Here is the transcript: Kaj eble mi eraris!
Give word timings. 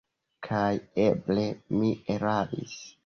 Kaj 0.47 0.71
eble 1.03 1.43
mi 1.83 1.93
eraris! 2.17 2.75